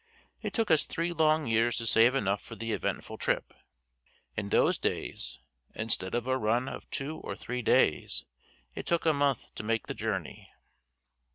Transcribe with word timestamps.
It 0.41 0.53
took 0.55 0.71
us 0.71 0.85
three 0.87 1.13
long 1.13 1.45
years 1.45 1.77
to 1.77 1.85
save 1.85 2.15
enough 2.15 2.41
for 2.41 2.55
the 2.55 2.71
eventful 2.71 3.19
trip. 3.19 3.53
In 4.35 4.49
those 4.49 4.79
days, 4.79 5.37
instead 5.75 6.15
of 6.15 6.25
a 6.25 6.39
run 6.39 6.67
of 6.67 6.89
two 6.89 7.17
or 7.17 7.35
three 7.35 7.61
days, 7.61 8.25
it 8.73 8.87
took 8.87 9.05
a 9.05 9.13
month 9.13 9.53
to 9.53 9.61
make 9.61 9.85
the 9.85 9.93
journey. 9.93 10.49